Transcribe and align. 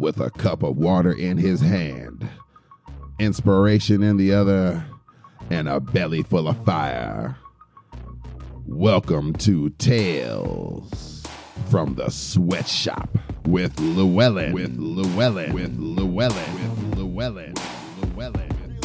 with 0.00 0.18
a 0.18 0.30
cup 0.30 0.62
of 0.62 0.78
water 0.78 1.12
in 1.12 1.36
his 1.36 1.60
hand, 1.60 2.26
inspiration 3.18 4.02
in 4.02 4.16
the 4.16 4.32
other, 4.32 4.82
and 5.50 5.68
a 5.68 5.78
belly 5.78 6.22
full 6.22 6.48
of 6.48 6.64
fire. 6.64 7.36
Welcome 8.66 9.34
to 9.34 9.68
Tales 9.70 11.22
from 11.68 11.96
the 11.96 12.08
Sweatshop 12.08 13.10
with 13.44 13.78
Llewellyn. 13.78 14.54
With 14.54 14.74
Llewellyn. 14.78 15.52
With 15.52 15.76
Llewellyn. 15.78 16.54
With 16.54 16.96
Llewellyn. 16.96 17.54
Llewellyn. 18.00 18.78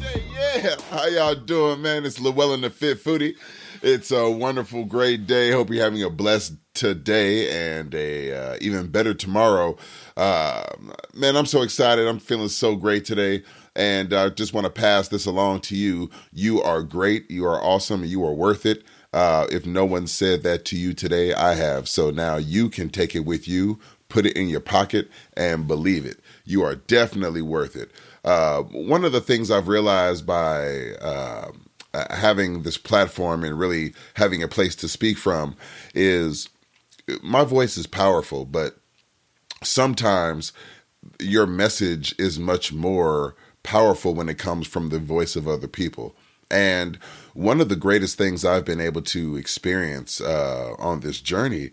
Yeah, 0.00 0.56
yeah. 0.56 0.76
How 0.90 1.06
y'all 1.06 1.34
doing, 1.34 1.82
man? 1.82 2.04
It's 2.04 2.20
Llewellyn 2.20 2.60
the 2.60 2.70
Fit 2.70 3.02
Foodie. 3.02 3.36
It's 3.82 4.12
a 4.12 4.30
wonderful, 4.30 4.84
great 4.84 5.26
day. 5.26 5.50
Hope 5.50 5.70
you're 5.70 5.82
having 5.82 6.02
a 6.04 6.10
blessed 6.10 6.59
today 6.80 7.76
and 7.76 7.94
a 7.94 8.32
uh, 8.32 8.56
even 8.58 8.86
better 8.86 9.12
tomorrow. 9.12 9.76
Uh, 10.16 10.64
man, 11.12 11.36
I'm 11.36 11.44
so 11.44 11.60
excited. 11.60 12.08
I'm 12.08 12.18
feeling 12.18 12.48
so 12.48 12.74
great 12.74 13.04
today. 13.04 13.42
And 13.76 14.14
I 14.14 14.30
just 14.30 14.54
want 14.54 14.64
to 14.64 14.70
pass 14.70 15.08
this 15.08 15.26
along 15.26 15.60
to 15.62 15.76
you. 15.76 16.08
You 16.32 16.62
are 16.62 16.82
great. 16.82 17.30
You 17.30 17.44
are 17.44 17.62
awesome. 17.62 18.02
You 18.02 18.24
are 18.24 18.32
worth 18.32 18.64
it. 18.64 18.82
Uh, 19.12 19.46
if 19.52 19.66
no 19.66 19.84
one 19.84 20.06
said 20.06 20.42
that 20.42 20.64
to 20.66 20.76
you 20.78 20.94
today, 20.94 21.34
I 21.34 21.54
have. 21.54 21.86
So 21.86 22.10
now 22.10 22.36
you 22.36 22.70
can 22.70 22.88
take 22.88 23.14
it 23.14 23.26
with 23.26 23.46
you, 23.46 23.78
put 24.08 24.24
it 24.24 24.34
in 24.34 24.48
your 24.48 24.60
pocket, 24.60 25.10
and 25.36 25.68
believe 25.68 26.06
it. 26.06 26.18
You 26.46 26.62
are 26.62 26.76
definitely 26.76 27.42
worth 27.42 27.76
it. 27.76 27.90
Uh, 28.24 28.62
one 28.62 29.04
of 29.04 29.12
the 29.12 29.20
things 29.20 29.50
I've 29.50 29.68
realized 29.68 30.24
by 30.24 30.92
uh, 31.02 31.50
having 31.92 32.62
this 32.62 32.78
platform 32.78 33.44
and 33.44 33.58
really 33.58 33.92
having 34.14 34.42
a 34.42 34.48
place 34.48 34.74
to 34.76 34.88
speak 34.88 35.18
from 35.18 35.56
is 35.94 36.48
my 37.22 37.44
voice 37.44 37.76
is 37.76 37.86
powerful, 37.86 38.44
but 38.44 38.76
sometimes 39.62 40.52
your 41.18 41.46
message 41.46 42.14
is 42.18 42.38
much 42.38 42.72
more 42.72 43.34
powerful 43.62 44.14
when 44.14 44.28
it 44.28 44.38
comes 44.38 44.66
from 44.66 44.88
the 44.88 44.98
voice 44.98 45.36
of 45.36 45.48
other 45.48 45.68
people. 45.68 46.14
And 46.50 46.96
one 47.32 47.60
of 47.60 47.68
the 47.68 47.76
greatest 47.76 48.18
things 48.18 48.44
I've 48.44 48.64
been 48.64 48.80
able 48.80 49.02
to 49.02 49.36
experience 49.36 50.20
uh, 50.20 50.74
on 50.78 51.00
this 51.00 51.20
journey 51.20 51.70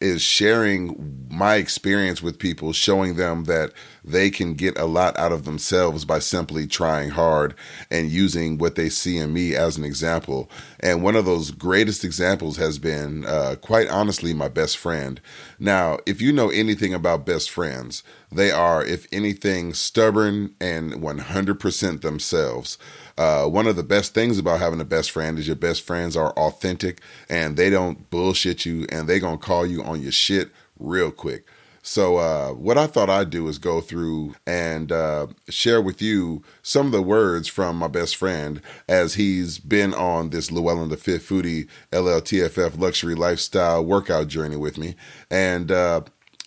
is 0.00 0.22
sharing 0.22 1.26
my 1.30 1.56
experience 1.56 2.22
with 2.22 2.38
people, 2.38 2.72
showing 2.72 3.16
them 3.16 3.44
that 3.44 3.72
they 4.02 4.30
can 4.30 4.54
get 4.54 4.78
a 4.78 4.86
lot 4.86 5.16
out 5.18 5.30
of 5.32 5.44
themselves 5.44 6.04
by 6.04 6.18
simply 6.18 6.66
trying 6.66 7.10
hard 7.10 7.54
and 7.90 8.10
using 8.10 8.56
what 8.56 8.74
they 8.74 8.88
see 8.88 9.18
in 9.18 9.32
me 9.32 9.54
as 9.54 9.76
an 9.76 9.84
example. 9.84 10.50
And 10.80 11.02
one 11.02 11.16
of 11.16 11.26
those 11.26 11.50
greatest 11.50 12.02
examples 12.02 12.56
has 12.56 12.78
been, 12.78 13.26
uh, 13.26 13.56
quite 13.60 13.88
honestly, 13.88 14.32
my 14.32 14.48
best 14.48 14.78
friend. 14.78 15.20
Now, 15.58 15.98
if 16.06 16.22
you 16.22 16.32
know 16.32 16.48
anything 16.48 16.94
about 16.94 17.26
best 17.26 17.50
friends, 17.50 18.02
they 18.32 18.50
are, 18.50 18.84
if 18.84 19.06
anything, 19.12 19.74
stubborn 19.74 20.54
and 20.60 20.94
100% 20.94 22.00
themselves. 22.00 22.78
Uh, 23.18 23.46
one 23.46 23.66
of 23.66 23.76
the 23.76 23.82
best 23.82 24.14
things 24.14 24.38
about 24.38 24.60
having 24.60 24.80
a 24.80 24.84
best 24.84 25.10
friend 25.10 25.38
is 25.38 25.46
your 25.46 25.56
best 25.56 25.82
friends 25.82 26.16
are 26.16 26.32
authentic 26.32 27.00
and 27.28 27.56
they 27.56 27.70
don't 27.70 28.08
bullshit 28.10 28.64
you 28.64 28.86
and 28.90 29.08
they 29.08 29.18
gonna 29.18 29.36
call 29.36 29.66
you 29.66 29.82
on 29.82 30.00
your 30.00 30.12
shit 30.12 30.50
real 30.78 31.10
quick. 31.10 31.44
So 31.82 32.18
uh, 32.18 32.50
what 32.50 32.76
I 32.76 32.86
thought 32.86 33.08
I'd 33.08 33.30
do 33.30 33.48
is 33.48 33.58
go 33.58 33.80
through 33.80 34.34
and 34.46 34.92
uh, 34.92 35.28
share 35.48 35.80
with 35.80 36.02
you 36.02 36.42
some 36.62 36.86
of 36.86 36.92
the 36.92 37.02
words 37.02 37.48
from 37.48 37.76
my 37.76 37.88
best 37.88 38.16
friend 38.16 38.60
as 38.86 39.14
he's 39.14 39.58
been 39.58 39.94
on 39.94 40.30
this 40.30 40.50
Llewellyn 40.50 40.90
the 40.90 40.98
Fit 40.98 41.22
Foodie 41.22 41.68
LLTFF 41.90 42.78
luxury 42.78 43.14
lifestyle 43.14 43.84
workout 43.84 44.28
journey 44.28 44.56
with 44.56 44.76
me, 44.76 44.94
and 45.30 45.72
uh, 45.72 46.02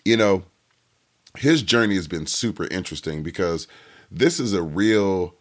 you 0.06 0.16
know 0.16 0.44
his 1.38 1.62
journey 1.62 1.95
has 1.95 2.08
been 2.08 2.28
super 2.28 2.67
interesting 2.67 3.23
because 3.23 3.67
this 4.12 4.39
is 4.39 4.53
a 4.53 4.62
real 4.62 5.36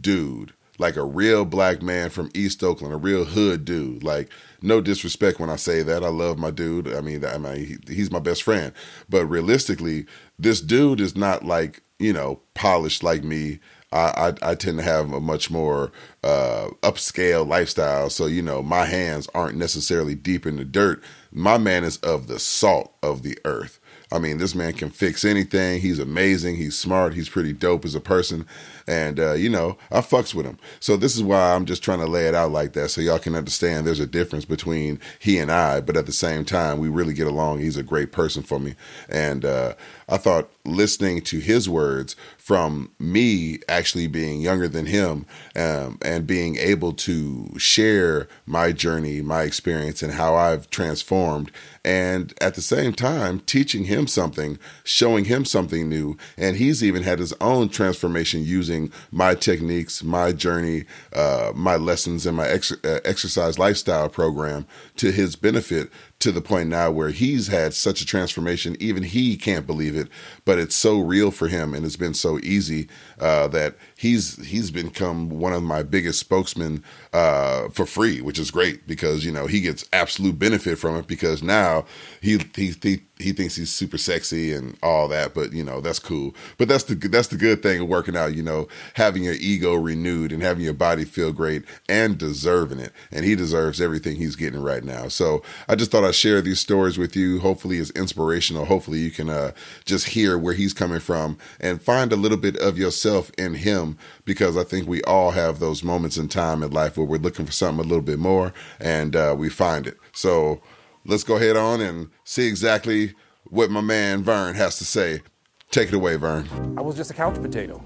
dude 0.00 0.52
like 0.78 0.96
a 0.96 1.04
real 1.04 1.44
black 1.44 1.82
man 1.82 2.10
from 2.10 2.30
East 2.34 2.62
Oakland, 2.62 2.92
a 2.92 2.98
real 2.98 3.24
hood 3.24 3.64
dude. 3.64 4.02
Like 4.02 4.30
no 4.62 4.80
disrespect 4.80 5.38
when 5.38 5.50
I 5.50 5.56
say 5.56 5.82
that. 5.82 6.02
I 6.02 6.08
love 6.08 6.38
my 6.38 6.50
dude. 6.50 6.92
I 6.92 7.00
mean, 7.00 7.24
I 7.24 7.38
mean, 7.38 7.78
he, 7.86 7.94
he's 7.94 8.10
my 8.10 8.18
best 8.18 8.42
friend. 8.42 8.72
But 9.08 9.26
realistically, 9.26 10.06
this 10.38 10.60
dude 10.60 11.00
is 11.00 11.16
not 11.16 11.44
like 11.44 11.82
you 11.98 12.12
know 12.12 12.40
polished 12.54 13.02
like 13.02 13.24
me. 13.24 13.60
I, 13.92 14.34
I, 14.42 14.50
I 14.50 14.54
tend 14.56 14.78
to 14.78 14.84
have 14.84 15.12
a 15.12 15.20
much 15.20 15.52
more 15.52 15.92
uh, 16.24 16.68
upscale 16.82 17.46
lifestyle, 17.46 18.10
so 18.10 18.26
you 18.26 18.42
know 18.42 18.60
my 18.62 18.86
hands 18.86 19.28
aren't 19.34 19.56
necessarily 19.56 20.16
deep 20.16 20.46
in 20.46 20.56
the 20.56 20.64
dirt. 20.64 21.02
My 21.30 21.58
man 21.58 21.84
is 21.84 21.98
of 21.98 22.26
the 22.26 22.40
salt 22.40 22.94
of 23.02 23.22
the 23.22 23.38
earth. 23.44 23.78
I 24.14 24.20
mean, 24.20 24.38
this 24.38 24.54
man 24.54 24.72
can 24.74 24.90
fix 24.90 25.24
anything. 25.24 25.80
He's 25.80 25.98
amazing. 25.98 26.54
He's 26.54 26.78
smart. 26.78 27.14
He's 27.14 27.28
pretty 27.28 27.52
dope 27.52 27.84
as 27.84 27.96
a 27.96 28.00
person. 28.00 28.46
And, 28.86 29.18
uh, 29.18 29.32
you 29.32 29.48
know, 29.48 29.76
I 29.90 30.02
fucks 30.02 30.34
with 30.34 30.46
him. 30.46 30.56
So 30.78 30.96
this 30.96 31.16
is 31.16 31.22
why 31.22 31.52
I'm 31.52 31.66
just 31.66 31.82
trying 31.82 31.98
to 31.98 32.06
lay 32.06 32.28
it 32.28 32.34
out 32.34 32.52
like 32.52 32.74
that 32.74 32.90
so 32.90 33.00
y'all 33.00 33.18
can 33.18 33.34
understand 33.34 33.84
there's 33.86 33.98
a 33.98 34.06
difference 34.06 34.44
between 34.44 35.00
he 35.18 35.38
and 35.38 35.50
I. 35.50 35.80
But 35.80 35.96
at 35.96 36.06
the 36.06 36.12
same 36.12 36.44
time, 36.44 36.78
we 36.78 36.88
really 36.88 37.12
get 37.12 37.26
along. 37.26 37.58
He's 37.58 37.76
a 37.76 37.82
great 37.82 38.12
person 38.12 38.44
for 38.44 38.60
me. 38.60 38.76
And 39.08 39.44
uh, 39.44 39.74
I 40.08 40.16
thought 40.16 40.48
listening 40.64 41.20
to 41.20 41.38
his 41.38 41.68
words 41.68 42.16
from 42.38 42.90
me 42.98 43.58
actually 43.68 44.06
being 44.06 44.40
younger 44.40 44.68
than 44.68 44.86
him 44.86 45.26
um, 45.56 45.98
and 46.02 46.26
being 46.26 46.56
able 46.56 46.92
to 46.92 47.50
share 47.58 48.28
my 48.46 48.72
journey, 48.72 49.20
my 49.22 49.42
experience, 49.42 50.02
and 50.02 50.12
how 50.12 50.34
I've 50.34 50.68
transformed. 50.70 51.50
And 51.84 52.32
at 52.40 52.54
the 52.54 52.62
same 52.62 52.92
time, 52.92 53.40
teaching 53.40 53.84
him 53.84 54.06
something, 54.06 54.58
showing 54.84 55.26
him 55.26 55.44
something 55.44 55.88
new. 55.88 56.16
And 56.38 56.56
he's 56.56 56.82
even 56.82 57.02
had 57.02 57.18
his 57.18 57.34
own 57.40 57.68
transformation 57.68 58.42
using 58.42 58.90
my 59.10 59.34
techniques, 59.34 60.02
my 60.02 60.32
journey, 60.32 60.84
uh, 61.12 61.52
my 61.54 61.76
lessons, 61.76 62.26
and 62.26 62.36
my 62.36 62.48
ex- 62.48 62.72
uh, 62.84 63.00
exercise 63.04 63.58
lifestyle 63.58 64.08
program 64.08 64.66
to 64.96 65.12
his 65.12 65.36
benefit 65.36 65.90
to 66.24 66.32
the 66.32 66.40
point 66.40 66.70
now 66.70 66.90
where 66.90 67.10
he's 67.10 67.48
had 67.48 67.74
such 67.74 68.00
a 68.00 68.06
transformation, 68.06 68.78
even 68.80 69.02
he 69.02 69.36
can't 69.36 69.66
believe 69.66 69.94
it, 69.94 70.08
but 70.46 70.58
it's 70.58 70.74
so 70.74 70.98
real 70.98 71.30
for 71.30 71.48
him 71.48 71.74
and 71.74 71.84
it's 71.84 71.98
been 71.98 72.14
so 72.14 72.38
easy 72.38 72.88
uh, 73.20 73.46
that 73.48 73.76
he's 74.04 74.44
he's 74.46 74.70
become 74.70 75.30
one 75.30 75.54
of 75.54 75.62
my 75.62 75.82
biggest 75.82 76.20
spokesmen 76.20 76.84
uh, 77.14 77.70
for 77.70 77.86
free, 77.86 78.20
which 78.20 78.38
is 78.38 78.50
great 78.50 78.86
because 78.86 79.24
you 79.24 79.32
know 79.32 79.46
he 79.46 79.62
gets 79.62 79.88
absolute 79.94 80.38
benefit 80.38 80.76
from 80.76 80.94
it 80.96 81.06
because 81.06 81.42
now 81.42 81.86
he 82.20 82.38
he 82.54 82.74
he, 82.82 83.00
he 83.18 83.32
thinks 83.32 83.56
he's 83.56 83.74
super 83.74 83.96
sexy 83.96 84.52
and 84.52 84.76
all 84.82 85.08
that, 85.08 85.32
but 85.32 85.54
you 85.54 85.64
know 85.64 85.80
that's 85.80 85.98
cool. 85.98 86.34
But 86.58 86.68
that's 86.68 86.84
the 86.84 86.94
that's 86.96 87.28
the 87.28 87.38
good 87.38 87.62
thing 87.62 87.80
of 87.80 87.88
working 87.88 88.14
out, 88.14 88.34
you 88.34 88.42
know, 88.42 88.68
having 88.92 89.24
your 89.24 89.36
ego 89.40 89.72
renewed 89.74 90.32
and 90.32 90.42
having 90.42 90.64
your 90.64 90.74
body 90.74 91.04
feel 91.06 91.32
great 91.32 91.64
and 91.88 92.18
deserving 92.18 92.80
it, 92.80 92.92
and 93.10 93.24
he 93.24 93.34
deserves 93.34 93.80
everything 93.80 94.16
he's 94.16 94.36
getting 94.36 94.60
right 94.62 94.84
now. 94.84 95.08
So 95.08 95.42
I 95.66 95.76
just 95.76 95.90
thought 95.90 96.04
I'd 96.04 96.14
share 96.14 96.42
these 96.42 96.60
stories 96.60 96.98
with 96.98 97.16
you. 97.16 97.40
Hopefully, 97.40 97.78
it's 97.78 97.90
inspirational. 97.92 98.66
Hopefully, 98.66 98.98
you 98.98 99.10
can 99.10 99.30
uh, 99.30 99.52
just 99.86 100.08
hear 100.08 100.36
where 100.36 100.52
he's 100.52 100.74
coming 100.74 101.00
from 101.00 101.38
and 101.58 101.80
find 101.80 102.12
a 102.12 102.16
little 102.16 102.36
bit 102.36 102.58
of 102.58 102.76
yourself 102.76 103.30
in 103.38 103.54
him 103.54 103.93
because 104.24 104.56
I 104.56 104.64
think 104.64 104.88
we 104.88 105.02
all 105.02 105.30
have 105.32 105.58
those 105.58 105.84
moments 105.84 106.16
in 106.16 106.28
time 106.28 106.62
in 106.62 106.70
life 106.70 106.96
where 106.96 107.06
we're 107.06 107.18
looking 107.18 107.46
for 107.46 107.52
something 107.52 107.84
a 107.84 107.88
little 107.88 108.04
bit 108.04 108.18
more 108.18 108.52
and 108.80 109.14
uh, 109.14 109.34
we 109.36 109.48
find 109.48 109.86
it. 109.86 109.96
So 110.12 110.60
let's 111.04 111.24
go 111.24 111.36
ahead 111.36 111.56
on 111.56 111.80
and 111.80 112.10
see 112.24 112.46
exactly 112.46 113.14
what 113.44 113.70
my 113.70 113.80
man 113.80 114.22
Vern 114.22 114.54
has 114.54 114.78
to 114.78 114.84
say. 114.84 115.22
Take 115.70 115.88
it 115.88 115.94
away, 115.94 116.16
Vern. 116.16 116.48
I 116.78 116.82
was 116.82 116.96
just 116.96 117.10
a 117.10 117.14
couch 117.14 117.34
potato, 117.34 117.82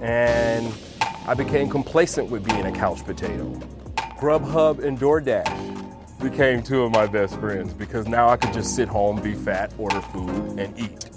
and 0.00 0.72
I 1.26 1.34
became 1.34 1.68
complacent 1.68 2.30
with 2.30 2.42
being 2.42 2.64
a 2.64 2.72
couch 2.72 3.04
potato. 3.04 3.44
Grubhub 4.18 4.82
and 4.82 4.98
DoorDash 4.98 6.20
became 6.20 6.62
two 6.62 6.82
of 6.82 6.90
my 6.92 7.06
best 7.06 7.38
friends 7.38 7.72
because 7.72 8.08
now 8.08 8.28
I 8.28 8.36
could 8.36 8.52
just 8.52 8.74
sit 8.74 8.88
home, 8.88 9.20
be 9.20 9.34
fat, 9.34 9.72
order 9.78 10.00
food, 10.00 10.58
and 10.58 10.78
eat. 10.78 11.10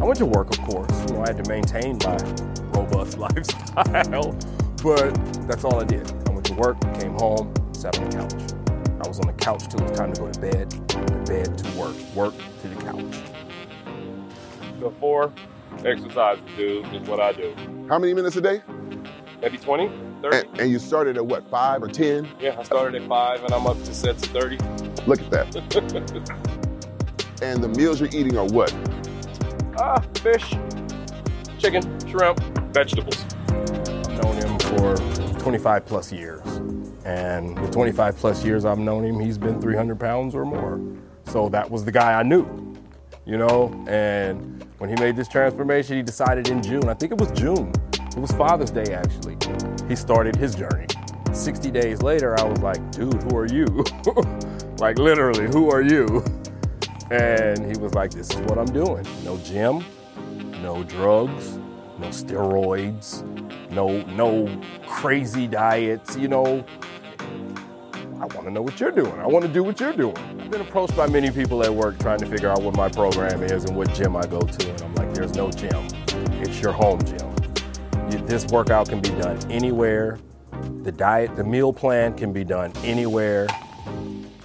I 0.00 0.04
went 0.04 0.18
to 0.18 0.26
work, 0.26 0.50
of 0.50 0.64
course. 0.64 0.90
You 1.00 1.16
know, 1.16 1.22
I 1.22 1.32
had 1.32 1.44
to 1.44 1.50
maintain 1.50 1.98
my 2.04 2.16
robust 2.74 3.18
lifestyle, 3.24 4.32
but 4.82 5.48
that's 5.48 5.64
all 5.64 5.80
I 5.80 5.84
did. 5.84 6.10
I 6.26 6.30
went 6.30 6.46
to 6.46 6.54
work, 6.54 6.80
came 7.00 7.14
home, 7.14 7.52
sat 7.72 7.98
on 7.98 8.10
the 8.10 8.16
couch. 8.16 8.54
I 9.04 9.08
was 9.08 9.20
on 9.20 9.26
the 9.26 9.32
couch 9.34 9.68
till 9.68 9.80
it 9.80 9.90
was 9.90 9.98
time 9.98 10.12
to 10.12 10.20
go 10.20 10.30
to 10.30 10.40
bed, 10.40 10.70
to 10.70 10.98
bed 11.26 11.58
to 11.58 11.78
work, 11.78 11.94
work 12.14 12.34
to 12.62 12.68
the 12.68 12.76
couch. 12.76 13.22
The 14.80 14.90
four 14.90 15.32
exercises, 15.84 16.42
dude, 16.56 16.86
is 16.94 17.08
what 17.08 17.20
I 17.20 17.32
do. 17.32 17.54
How 17.88 17.98
many 17.98 18.14
minutes 18.14 18.36
a 18.36 18.40
day? 18.40 18.62
Maybe 19.42 19.58
20, 19.58 19.90
30. 20.22 20.36
And, 20.36 20.60
and 20.60 20.70
you 20.70 20.78
started 20.78 21.16
at 21.16 21.26
what, 21.26 21.48
five 21.50 21.82
or 21.82 21.88
10? 21.88 22.26
Yeah, 22.40 22.58
I 22.58 22.62
started 22.62 23.02
at 23.02 23.08
five 23.08 23.42
and 23.44 23.52
I'm 23.52 23.66
up 23.66 23.76
to 23.84 23.94
sets 23.94 24.22
of 24.24 24.30
30. 24.30 24.56
Look 25.06 25.20
at 25.20 25.30
that. 25.30 26.54
and 27.42 27.62
the 27.62 27.68
meals 27.68 28.00
you're 28.00 28.08
eating 28.08 28.38
are 28.38 28.46
what? 28.46 28.74
Ah, 29.76 30.00
fish, 30.14 30.54
chicken, 31.58 31.82
shrimp, 32.08 32.40
vegetables. 32.74 33.24
I've 33.48 34.22
known 34.22 34.36
him 34.36 34.58
for 34.58 34.96
25 35.38 35.86
plus 35.86 36.12
years. 36.12 36.44
And 37.04 37.56
the 37.56 37.70
25 37.70 38.16
plus 38.16 38.44
years 38.44 38.64
I've 38.64 38.78
known 38.78 39.04
him, 39.04 39.20
he's 39.20 39.38
been 39.38 39.60
300 39.60 39.98
pounds 40.00 40.34
or 40.34 40.44
more. 40.44 40.80
So 41.26 41.48
that 41.50 41.70
was 41.70 41.84
the 41.84 41.92
guy 41.92 42.18
I 42.18 42.22
knew, 42.24 42.46
you 43.24 43.38
know? 43.38 43.72
And 43.86 44.64
When 44.78 44.90
he 44.90 44.96
made 44.96 45.16
this 45.16 45.28
transformation, 45.28 45.96
he 45.96 46.02
decided 46.02 46.48
in 46.48 46.62
June, 46.62 46.88
I 46.88 46.94
think 46.94 47.12
it 47.12 47.18
was 47.18 47.30
June, 47.32 47.72
it 47.94 48.18
was 48.18 48.32
Father's 48.32 48.70
Day 48.70 48.92
actually, 48.92 49.36
he 49.88 49.94
started 49.96 50.34
his 50.36 50.54
journey. 50.54 50.86
60 51.32 51.70
days 51.70 52.02
later, 52.02 52.38
I 52.38 52.44
was 52.44 52.60
like, 52.60 52.90
dude, 52.90 53.22
who 53.24 53.36
are 53.36 53.46
you? 53.46 53.66
like, 54.78 54.98
literally, 54.98 55.46
who 55.46 55.70
are 55.70 55.82
you? 55.82 56.24
And 57.10 57.64
he 57.64 57.80
was 57.80 57.94
like, 57.94 58.10
this 58.10 58.30
is 58.30 58.36
what 58.42 58.58
I'm 58.58 58.66
doing. 58.72 59.06
No 59.24 59.38
gym, 59.38 59.84
no 60.62 60.82
drugs, 60.84 61.58
no 61.98 62.08
steroids, 62.08 63.22
no, 63.70 64.02
no 64.02 64.60
crazy 64.86 65.46
diets, 65.46 66.16
you 66.16 66.28
know. 66.28 66.64
I 68.20 68.26
want 68.26 68.44
to 68.44 68.50
know 68.50 68.62
what 68.62 68.80
you're 68.80 68.90
doing. 68.90 69.12
I 69.20 69.26
want 69.26 69.44
to 69.44 69.50
do 69.50 69.62
what 69.62 69.78
you're 69.80 69.92
doing. 69.92 70.16
I've 70.16 70.50
been 70.50 70.60
approached 70.60 70.96
by 70.96 71.06
many 71.06 71.30
people 71.30 71.62
at 71.62 71.72
work 71.72 71.98
trying 71.98 72.18
to 72.20 72.26
figure 72.26 72.48
out 72.48 72.62
what 72.62 72.76
my 72.76 72.88
program 72.88 73.42
is 73.42 73.64
and 73.64 73.76
what 73.76 73.92
gym 73.92 74.16
I 74.16 74.22
go 74.26 74.40
to. 74.40 74.70
And 74.70 74.82
I'm 74.82 74.94
like, 74.94 75.12
there's 75.12 75.34
no 75.34 75.50
gym. 75.50 75.88
It's 76.40 76.60
your 76.60 76.72
home 76.72 77.02
gym. 77.04 77.34
This 78.26 78.46
workout 78.46 78.88
can 78.88 79.00
be 79.00 79.10
done 79.10 79.38
anywhere. 79.50 80.18
The 80.82 80.92
diet, 80.92 81.36
the 81.36 81.44
meal 81.44 81.72
plan 81.72 82.16
can 82.16 82.32
be 82.32 82.44
done 82.44 82.72
anywhere. 82.82 83.46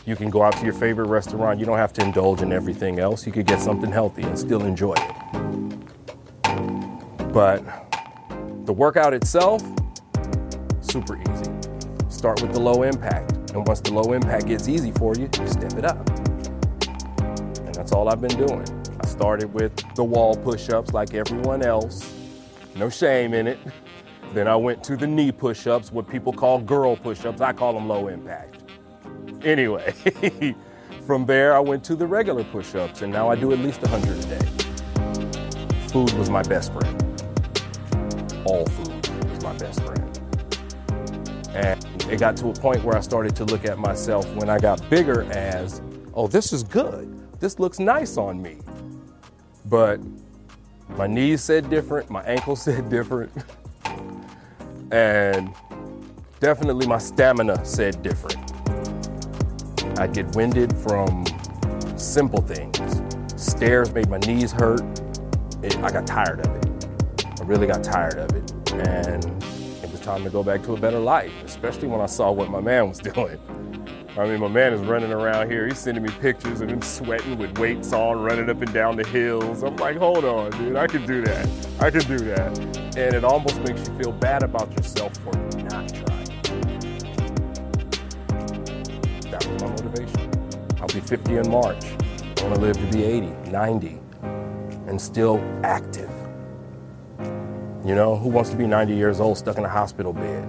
You 0.06 0.16
can 0.16 0.30
go 0.30 0.44
out 0.44 0.58
to 0.58 0.64
your 0.64 0.74
favorite 0.74 1.08
restaurant. 1.08 1.60
You 1.60 1.66
don't 1.66 1.78
have 1.78 1.94
to 1.94 2.04
indulge 2.04 2.42
in 2.42 2.52
everything 2.52 3.00
else. 3.00 3.26
You 3.26 3.32
could 3.32 3.46
get 3.46 3.62
something 3.62 3.92
healthy 3.92 4.24
and 4.24 4.38
still 4.38 4.66
enjoy 4.66 4.94
it. 4.94 5.39
But 7.34 7.64
the 8.66 8.74
workout 8.74 9.14
itself, 9.14 9.64
super 10.82 11.18
easy. 11.18 11.52
Start 12.10 12.42
with 12.42 12.54
the 12.54 12.60
low 12.60 12.84
impact. 12.84 13.52
And 13.52 13.68
once 13.68 13.82
the 13.82 13.94
low 13.94 14.14
impact 14.14 14.48
gets 14.48 14.68
easy 14.68 14.92
for 14.92 15.16
you, 15.16 15.30
you 15.40 15.48
step 15.48 15.74
it 15.74 15.86
up. 15.86 16.10
And 17.60 17.76
that's 17.76 17.92
all 17.92 18.10
I've 18.10 18.22
been 18.22 18.36
doing. 18.38 18.66
I 19.00 19.06
started 19.08 19.54
with 19.54 19.76
the 19.96 20.04
wall 20.04 20.36
push 20.36 20.70
ups 20.70 20.92
like 20.92 21.14
everyone 21.14 21.64
else, 21.64 22.14
no 22.76 22.90
shame 22.90 23.34
in 23.34 23.48
it. 23.48 23.60
Then 24.34 24.48
I 24.48 24.56
went 24.56 24.84
to 24.86 24.96
the 24.96 25.08
knee 25.08 25.32
push 25.32 25.66
ups, 25.68 25.92
what 25.92 26.08
people 26.08 26.34
call 26.34 26.60
girl 26.60 26.96
push 26.96 27.26
ups. 27.26 27.42
I 27.42 27.54
call 27.54 27.74
them 27.74 27.88
low 27.88 28.08
impact. 28.08 28.62
Anyway, 29.44 29.92
from 31.08 31.26
there 31.26 31.56
I 31.56 31.60
went 31.60 31.84
to 31.86 31.96
the 31.96 32.06
regular 32.06 32.44
push 32.44 32.76
ups, 32.76 33.02
and 33.02 33.12
now 33.12 33.30
I 33.30 33.36
do 33.36 33.52
at 33.52 33.60
least 33.60 33.82
100 33.82 34.18
a 34.18 34.40
day. 34.40 35.88
Food 35.88 36.14
was 36.14 36.30
my 36.30 36.44
best 36.44 36.72
friend. 36.74 37.09
All 38.46 38.66
food 38.66 39.10
is 39.32 39.44
my 39.44 39.58
best 39.58 39.82
friend. 39.84 40.20
And 41.54 41.84
it 42.10 42.20
got 42.20 42.38
to 42.38 42.50
a 42.50 42.54
point 42.54 42.84
where 42.84 42.96
I 42.96 43.02
started 43.02 43.36
to 43.38 43.46
look 43.46 43.66
at 43.66 43.78
myself 43.78 44.28
when 44.36 44.50
I 44.50 44.60
got 44.60 44.88
bigger 44.90 45.24
as, 45.32 45.82
oh, 46.14 46.28
this 46.28 46.54
is 46.54 46.64
good. 46.64 47.16
This 47.40 47.60
looks 47.60 47.80
nice 47.80 48.18
on 48.18 48.42
me. 48.42 48.58
But 49.66 50.00
my 50.98 51.08
knees 51.08 51.44
said 51.44 51.70
different, 51.70 52.10
my 52.10 52.24
ankles 52.24 52.62
said 52.64 52.90
different, 52.90 53.32
and 54.92 55.54
definitely 56.40 56.88
my 56.88 56.98
stamina 56.98 57.64
said 57.64 58.02
different. 58.02 58.54
I 60.00 60.08
get 60.08 60.34
winded 60.36 60.76
from 60.78 61.26
simple 61.98 62.42
things. 62.42 63.02
Stairs 63.36 63.94
made 63.94 64.10
my 64.10 64.18
knees 64.20 64.52
hurt. 64.52 64.82
It, 65.62 65.78
I 65.80 65.92
got 65.92 66.08
tired 66.08 66.40
of 66.46 66.56
it. 66.56 66.69
Really 67.50 67.66
got 67.66 67.84
tired 67.84 68.20
of 68.20 68.36
it. 68.36 68.52
And 68.74 69.26
it 69.84 69.92
was 69.92 70.00
time 70.02 70.24
to 70.24 70.30
go 70.30 70.44
back 70.44 70.62
to 70.66 70.74
a 70.74 70.80
better 70.80 71.00
life, 71.00 71.32
especially 71.44 71.88
when 71.88 72.00
I 72.00 72.06
saw 72.06 72.32
what 72.32 72.48
my 72.52 72.62
man 72.62 72.88
was 72.88 73.00
doing. 73.16 73.40
I 74.16 74.28
mean, 74.28 74.40
my 74.40 74.48
man 74.48 74.72
is 74.72 74.82
running 74.82 75.12
around 75.12 75.50
here. 75.50 75.66
He's 75.66 75.80
sending 75.80 76.04
me 76.04 76.12
pictures 76.22 76.62
of 76.62 76.70
him 76.70 76.80
sweating 76.84 77.40
with 77.40 77.58
weights 77.58 77.92
on, 77.92 78.22
running 78.22 78.52
up 78.52 78.62
and 78.62 78.72
down 78.72 78.98
the 78.98 79.08
hills. 79.08 79.64
I'm 79.64 79.76
like, 79.78 79.98
hold 79.98 80.26
on, 80.26 80.52
dude, 80.52 80.76
I 80.76 80.86
can 80.86 81.08
do 81.08 81.24
that. 81.24 81.50
I 81.80 81.90
can 81.90 82.02
do 82.02 82.20
that. 82.20 82.56
And 82.96 83.16
it 83.16 83.24
almost 83.24 83.60
makes 83.62 83.88
you 83.88 83.98
feel 83.98 84.12
bad 84.12 84.44
about 84.44 84.72
yourself 84.74 85.18
for 85.18 85.36
not 85.64 85.90
trying. 85.90 86.26
That 89.32 89.48
was 89.48 89.64
my 89.64 89.70
motivation. 89.70 90.32
I'll 90.80 90.88
be 90.88 91.00
50 91.00 91.38
in 91.38 91.50
March. 91.50 91.84
I 91.84 92.44
want 92.44 92.54
to 92.54 92.62
live 92.62 92.78
to 92.78 92.92
be 92.96 93.04
80, 93.06 93.26
90, 93.50 94.00
and 94.22 95.02
still 95.02 95.40
active. 95.64 96.12
You 97.86 97.96
know, 97.96 98.18
who 98.18 98.28
wants 98.28 98.50
to 98.50 98.58
be 98.58 98.68
90 98.68 98.94
years 98.94 99.22
old 99.22 99.38
stuck 99.38 99.58
in 99.58 99.64
a 99.64 99.70
hospital 99.70 100.12
bed? 100.12 100.46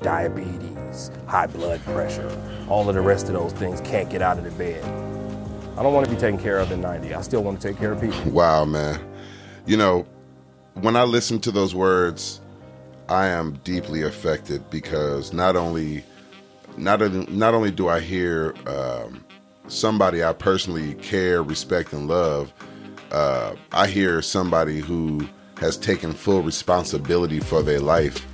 Diabetes, 0.00 1.10
high 1.26 1.48
blood 1.48 1.80
pressure, 1.82 2.30
all 2.68 2.88
of 2.88 2.94
the 2.94 3.00
rest 3.00 3.26
of 3.26 3.34
those 3.34 3.52
things 3.52 3.80
can't 3.80 4.08
get 4.08 4.22
out 4.22 4.38
of 4.38 4.44
the 4.44 4.52
bed. 4.52 4.84
I 5.76 5.82
don't 5.82 5.92
want 5.92 6.06
to 6.06 6.14
be 6.14 6.20
taken 6.20 6.38
care 6.38 6.58
of 6.58 6.70
at 6.70 6.78
90. 6.78 7.12
I 7.12 7.22
still 7.22 7.42
want 7.42 7.60
to 7.60 7.68
take 7.68 7.76
care 7.76 7.90
of 7.90 8.00
people. 8.00 8.30
Wow, 8.30 8.64
man. 8.64 9.00
You 9.66 9.76
know, 9.76 10.06
when 10.74 10.94
I 10.94 11.02
listen 11.02 11.40
to 11.40 11.50
those 11.50 11.74
words, 11.74 12.40
I 13.08 13.26
am 13.26 13.58
deeply 13.64 14.02
affected 14.02 14.70
because 14.70 15.32
not 15.32 15.56
only 15.56 16.04
not 16.76 17.02
only, 17.02 17.26
not 17.26 17.54
only 17.54 17.72
do 17.72 17.88
I 17.88 17.98
hear 17.98 18.54
um, 18.66 19.24
somebody 19.66 20.22
I 20.22 20.32
personally 20.32 20.94
care, 20.94 21.42
respect, 21.42 21.92
and 21.92 22.06
love, 22.06 22.52
uh, 23.10 23.56
I 23.72 23.88
hear 23.88 24.22
somebody 24.22 24.78
who 24.78 25.28
has 25.64 25.78
taken 25.78 26.12
full 26.12 26.42
responsibility 26.42 27.40
for 27.40 27.62
their 27.62 27.80
life 27.80 28.26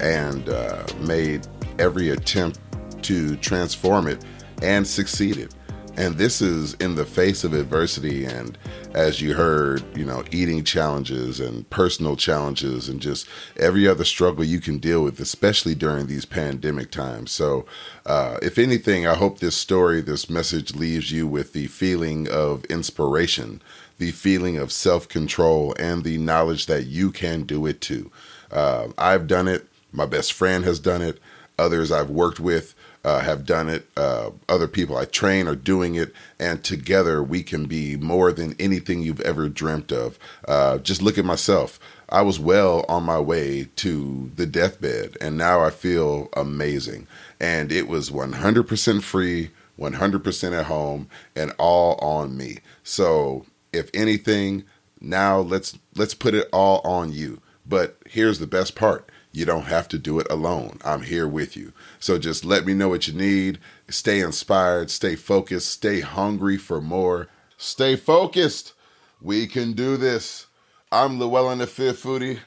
and 0.00 0.48
uh, 0.48 0.82
made 1.00 1.46
every 1.78 2.08
attempt 2.10 2.58
to 3.02 3.36
transform 3.36 4.08
it 4.08 4.24
and 4.62 4.86
succeeded. 4.86 5.54
And 5.98 6.14
this 6.14 6.40
is 6.40 6.74
in 6.74 6.94
the 6.94 7.04
face 7.04 7.42
of 7.42 7.54
adversity 7.54 8.24
and 8.24 8.56
as 8.94 9.20
you 9.20 9.34
heard, 9.34 9.82
you 9.98 10.04
know, 10.04 10.22
eating 10.30 10.62
challenges 10.62 11.40
and 11.40 11.68
personal 11.70 12.14
challenges 12.14 12.88
and 12.88 13.00
just 13.00 13.28
every 13.56 13.88
other 13.88 14.04
struggle 14.04 14.44
you 14.44 14.60
can 14.60 14.78
deal 14.78 15.02
with, 15.02 15.18
especially 15.18 15.74
during 15.74 16.06
these 16.06 16.24
pandemic 16.24 16.92
times. 16.92 17.32
So, 17.32 17.66
uh, 18.06 18.38
if 18.42 18.58
anything, 18.58 19.08
I 19.08 19.14
hope 19.14 19.40
this 19.40 19.56
story, 19.56 20.00
this 20.00 20.30
message 20.30 20.72
leaves 20.76 21.10
you 21.10 21.26
with 21.26 21.52
the 21.52 21.66
feeling 21.66 22.28
of 22.28 22.64
inspiration, 22.66 23.60
the 23.98 24.12
feeling 24.12 24.56
of 24.56 24.70
self 24.70 25.08
control, 25.08 25.74
and 25.80 26.04
the 26.04 26.16
knowledge 26.16 26.66
that 26.66 26.86
you 26.86 27.10
can 27.10 27.42
do 27.42 27.66
it 27.66 27.80
too. 27.80 28.12
Uh, 28.52 28.86
I've 28.96 29.26
done 29.26 29.48
it. 29.48 29.66
My 29.90 30.06
best 30.06 30.32
friend 30.32 30.64
has 30.64 30.78
done 30.78 31.02
it. 31.02 31.18
Others 31.58 31.90
I've 31.90 32.10
worked 32.10 32.38
with 32.38 32.76
uh, 33.04 33.20
have 33.20 33.46
done 33.46 33.68
it. 33.68 33.88
Uh, 33.96 34.30
other 34.48 34.68
people 34.68 34.96
I 34.96 35.04
train 35.04 35.46
are 35.46 35.56
doing 35.56 35.94
it, 35.94 36.12
and 36.38 36.62
together 36.62 37.22
we 37.22 37.42
can 37.42 37.66
be 37.66 37.96
more 37.96 38.32
than 38.32 38.56
anything 38.58 39.02
you've 39.02 39.20
ever 39.20 39.48
dreamt 39.48 39.92
of. 39.92 40.18
Uh, 40.46 40.78
just 40.78 41.02
look 41.02 41.18
at 41.18 41.24
myself. 41.24 41.78
I 42.08 42.22
was 42.22 42.40
well 42.40 42.84
on 42.88 43.02
my 43.04 43.20
way 43.20 43.68
to 43.76 44.30
the 44.34 44.46
deathbed, 44.46 45.16
and 45.20 45.36
now 45.36 45.60
I 45.60 45.70
feel 45.70 46.28
amazing. 46.34 47.06
And 47.38 47.70
it 47.70 47.86
was 47.86 48.10
100% 48.10 49.02
free, 49.02 49.50
100% 49.78 50.58
at 50.58 50.66
home, 50.66 51.08
and 51.36 51.52
all 51.58 51.96
on 51.96 52.36
me. 52.36 52.58
So, 52.82 53.46
if 53.72 53.90
anything, 53.92 54.64
now 55.00 55.38
let's 55.38 55.78
let's 55.94 56.14
put 56.14 56.34
it 56.34 56.48
all 56.52 56.80
on 56.82 57.12
you. 57.12 57.40
But 57.66 57.98
here's 58.06 58.38
the 58.38 58.46
best 58.46 58.74
part 58.74 59.08
you 59.32 59.44
don't 59.44 59.66
have 59.66 59.88
to 59.88 59.98
do 59.98 60.18
it 60.18 60.26
alone. 60.30 60.78
I'm 60.84 61.02
here 61.02 61.28
with 61.28 61.56
you. 61.56 61.72
So 61.98 62.18
just 62.18 62.44
let 62.44 62.64
me 62.64 62.74
know 62.74 62.88
what 62.88 63.08
you 63.08 63.14
need. 63.14 63.58
Stay 63.88 64.20
inspired, 64.20 64.90
stay 64.90 65.16
focused, 65.16 65.70
stay 65.70 66.00
hungry 66.00 66.56
for 66.56 66.80
more. 66.80 67.28
Stay 67.56 67.96
focused. 67.96 68.72
We 69.20 69.46
can 69.46 69.72
do 69.72 69.96
this. 69.96 70.46
I'm 70.90 71.18
Llewellyn 71.18 71.58
the 71.58 71.66
Fit 71.66 71.96
Foodie. 71.96 72.38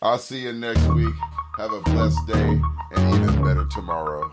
I'll 0.00 0.18
see 0.18 0.42
you 0.42 0.52
next 0.52 0.86
week. 0.88 1.14
Have 1.56 1.72
a 1.72 1.80
blessed 1.82 2.26
day 2.26 2.60
and 2.92 3.14
even 3.14 3.44
better 3.44 3.66
tomorrow. 3.66 4.32